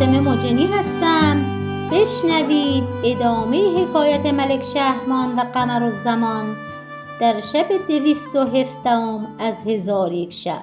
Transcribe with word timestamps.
فاطمه 0.00 0.20
مجنی 0.20 0.66
هستم. 0.66 1.44
بشنوید 1.92 2.84
ادامه 3.04 3.82
حکایت 3.82 4.26
ملک 4.26 4.62
شهرمان 4.62 5.38
و 5.38 5.40
قمر 5.40 5.82
الزمان 5.82 6.56
در 7.20 7.40
شب 7.40 7.66
دویست 7.88 8.36
و 8.36 8.38
هفدهم 8.38 9.36
از 9.38 9.66
هزار 9.66 10.12
یک 10.12 10.32
شب. 10.32 10.62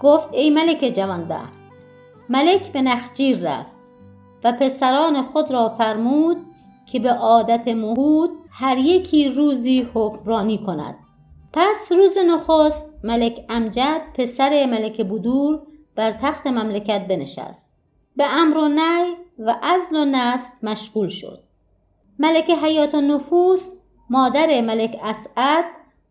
گفت 0.00 0.28
ای 0.32 0.50
ملک 0.50 0.92
جوانبخت 0.96 1.58
ملک 2.28 2.72
به 2.72 2.82
نخجیر 2.82 3.38
رفت 3.38 3.76
و 4.44 4.52
پسران 4.52 5.22
خود 5.22 5.50
را 5.50 5.68
فرمود 5.68 6.36
که 6.86 7.00
به 7.00 7.12
عادت 7.12 7.68
مهود 7.68 8.30
هر 8.50 8.78
یکی 8.78 9.28
روزی 9.28 9.88
حکمرانی 9.94 10.58
کند. 10.58 10.94
پس 11.52 11.92
روز 11.92 12.16
نخست 12.28 12.90
ملک 13.04 13.44
امجد 13.48 14.00
پسر 14.14 14.66
ملک 14.66 15.06
بودور 15.06 15.62
بر 15.94 16.10
تخت 16.10 16.46
مملکت 16.46 17.06
بنشست. 17.08 17.77
به 18.18 18.40
امر 18.40 18.56
و 18.56 18.68
نی 18.68 19.16
و 19.38 19.56
عزل 19.62 19.96
و 19.96 20.04
نسل 20.04 20.52
مشغول 20.62 21.08
شد. 21.08 21.42
ملک 22.18 22.50
حیات 22.50 22.94
و 22.94 23.00
نفوس 23.00 23.72
مادر 24.10 24.60
ملک 24.60 24.96
اسعد 25.02 25.64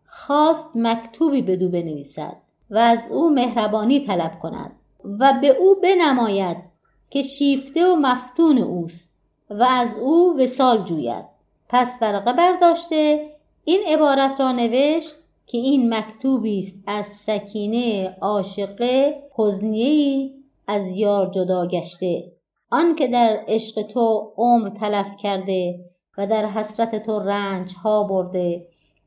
خواست 0.06 0.70
مکتوبی 0.74 1.42
بدو 1.42 1.68
بنویسد 1.68 2.36
و 2.70 2.78
از 2.78 3.10
او 3.10 3.30
مهربانی 3.30 4.00
طلب 4.00 4.38
کند 4.38 4.72
و 5.18 5.32
به 5.42 5.48
او 5.48 5.74
بنماید 5.74 6.56
که 7.10 7.22
شیفته 7.22 7.86
و 7.86 7.96
مفتون 7.96 8.58
اوست 8.58 9.10
و 9.50 9.62
از 9.62 9.98
او 9.98 10.36
وسال 10.38 10.84
جوید. 10.84 11.24
پس 11.68 11.98
ورقه 12.00 12.32
برداشته 12.32 13.30
این 13.64 13.80
عبارت 13.86 14.40
را 14.40 14.52
نوشت 14.52 15.14
که 15.46 15.58
این 15.58 15.94
مکتوبی 15.94 16.58
است 16.58 16.76
از 16.86 17.06
سکینه 17.06 18.16
عاشقه 18.20 19.22
حزنیهای 19.36 20.37
از 20.68 20.96
یار 20.96 21.30
جدا 21.30 21.66
گشته. 21.66 22.32
آن 22.70 22.94
که 22.94 23.08
در 23.08 23.40
عشق 23.48 23.82
تو 23.82 24.32
عمر 24.36 24.68
تلف 24.68 25.16
کرده 25.16 25.80
و 26.18 26.26
در 26.26 26.46
حسرت 26.46 27.02
تو 27.06 27.18
رنج 27.18 27.74
ها 27.74 28.04
برده 28.04 28.66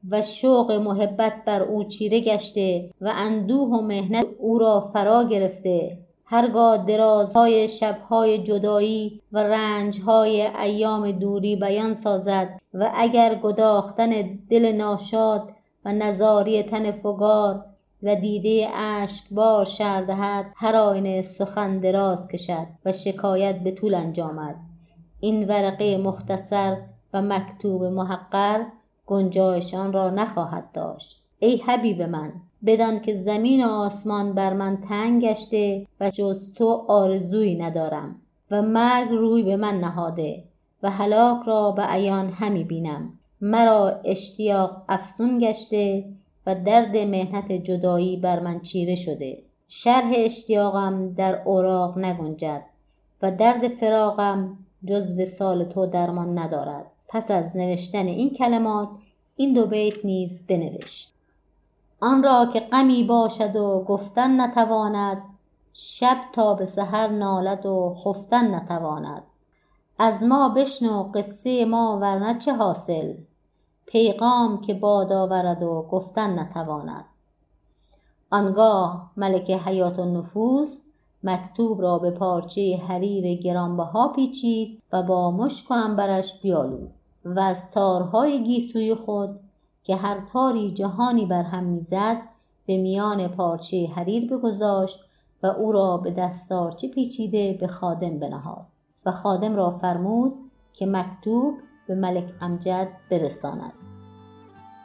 و 0.10 0.22
شوق 0.22 0.72
محبت 0.72 1.34
بر 1.46 1.64
او 1.64 1.84
چیره 1.84 2.20
گشته 2.20 2.90
و 3.02 3.14
اندوه 3.16 3.70
و 3.70 3.82
محنت 3.82 4.26
او 4.40 4.58
را 4.58 4.80
فرا 4.80 5.24
گرفته. 5.24 5.98
هرگاه 6.26 6.86
درازهای 6.86 7.68
شبهای 7.68 8.38
جدایی 8.38 9.22
و 9.32 9.44
رنجهای 9.44 10.42
ایام 10.42 11.12
دوری 11.12 11.56
بیان 11.56 11.94
سازد 11.94 12.60
و 12.74 12.92
اگر 12.96 13.36
گداختن 13.36 14.40
دل 14.50 14.72
ناشاد 14.72 15.52
و 15.86 15.94
نزاری 15.94 16.64
تن 16.64 16.92
فگار 16.92 17.66
و 18.04 18.16
دیده 18.16 18.70
اشکبار 18.74 19.66
شرح 19.66 20.06
دهد 20.06 20.46
هر 20.56 20.76
آینه 20.76 21.22
سخن 21.22 21.80
دراز 21.80 22.28
کشد 22.28 22.68
و 22.86 22.92
شکایت 22.92 23.60
به 23.60 23.72
طول 23.72 23.94
انجامد. 23.94 24.56
این 25.20 25.48
ورقه 25.48 25.98
مختصر 25.98 26.78
و 27.14 27.22
مکتوب 27.22 27.84
محقر 27.84 28.64
گنجایش 29.06 29.74
آن 29.74 29.94
را 29.94 30.10
نخواهد 30.10 30.72
داشت. 30.72 31.24
ای 31.40 31.62
حبیب 31.66 32.02
من 32.02 32.34
بدان 32.66 33.02
که 33.02 33.14
زمین 33.14 33.66
و 33.66 33.68
آسمان 33.68 34.34
بر 34.34 34.54
من 34.54 34.78
تنگ 34.78 35.22
گشته 35.22 35.88
و 36.00 36.10
جز 36.10 36.54
تو 36.54 36.86
آرزویی 36.88 37.56
ندارم 37.56 38.16
و 38.52 38.62
مرگ 38.62 39.10
روی 39.10 39.44
به 39.44 39.56
من 39.56 39.80
نهاده 39.80 40.44
و 40.84 40.90
هلاک 40.90 41.44
را 41.46 41.72
به 41.72 41.82
عیان 41.82 42.30
همی 42.30 42.64
بینم. 42.64 43.14
مرا 43.42 44.02
اشتیاق 44.06 44.84
افزون 44.90 45.40
گشته 45.40 46.06
و 46.46 46.56
درد 46.56 46.98
محنت 46.98 47.52
جدایی 47.52 48.18
بر 48.18 48.40
من 48.40 48.60
چیره 48.60 48.96
شده. 48.96 49.44
شرح 49.68 50.12
اشتیاقم 50.16 51.14
در 51.14 51.42
اوراق 51.46 51.98
نگنجد 51.98 52.66
و 53.22 53.32
درد 53.32 53.68
فراقم 53.68 54.58
جز 54.86 55.20
وصال 55.20 55.64
تو 55.64 55.86
درمان 55.86 56.40
ندارد. 56.40 56.86
پس 57.08 57.32
از 57.32 57.52
نوشتن 57.56 58.08
این 58.08 58.30
کلمات 58.30 58.90
این 59.36 59.54
دو 59.54 59.68
بیت 59.68 60.06
نیز 60.06 60.48
بنوشت. 60.48 61.14
آن 62.02 62.24
را 62.24 62.50
که 62.54 62.60
غمی 62.60 63.04
باشد 63.04 63.56
و 63.56 63.86
گفتن 63.88 64.42
نتواند 64.42 65.24
شب 65.74 66.18
تا 66.34 66.54
به 66.54 66.66
سحر 66.66 67.08
نالد 67.08 67.66
و 67.66 67.96
خفتن 68.04 68.56
نتواند. 68.56 69.24
از 70.00 70.24
ما 70.24 70.50
بشنو 70.50 71.04
قصه 71.04 71.66
ما 71.66 72.00
ورنه 72.02 72.34
چه 72.34 72.54
حاصل؟ 72.54 73.14
پیغام 73.92 74.62
که 74.62 74.74
باد 74.74 75.14
آورد 75.14 75.64
و 75.64 75.88
گفتن 75.92 76.40
نتواند. 76.40 77.06
آنگاه 78.32 79.12
ملک 79.18 79.52
حیات 79.52 80.00
النفوس 80.00 80.82
مکتوب 81.24 81.82
را 81.82 82.00
به 82.00 82.12
پارچه 82.12 82.82
حریر 82.88 83.40
گرانبها 83.40 84.08
پیچید 84.08 84.82
و 84.94 85.04
با 85.04 85.32
مشک 85.32 85.72
و 85.72 85.74
عنبرش 85.74 86.42
بیالود 86.42 86.92
و 87.26 87.40
از 87.40 87.72
تارهای 87.72 88.44
گیسوی 88.44 88.96
خود 88.96 89.40
که 89.84 89.96
هر 89.96 90.26
تاری 90.34 90.72
جهانی 90.72 91.26
بر 91.26 91.44
هم 91.44 91.64
می‌زد 91.64 92.22
به 92.66 92.78
میان 92.78 93.28
پارچه 93.28 93.88
حریر 93.96 94.34
بگذاشت 94.34 95.00
و 95.44 95.48
او 95.48 95.72
را 95.72 95.98
به 95.98 96.12
دستارچه 96.12 96.88
پیچیده 96.88 97.58
به 97.60 97.68
خادم 97.68 98.20
بنهاد 98.20 98.66
و 99.06 99.12
خادم 99.12 99.56
را 99.56 99.72
فرمود 99.72 100.34
که 100.74 100.86
مکتوب 100.86 101.54
به 101.88 101.96
ملک 101.96 102.34
امجد 102.42 102.88
برساند. 103.10 103.81